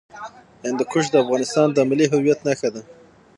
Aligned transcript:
هندوکش 0.65 1.05
د 1.11 1.15
افغانستان 1.23 1.67
د 1.73 1.77
ملي 1.89 2.05
هویت 2.13 2.39
نښه 2.47 2.69
ده. 2.75 2.81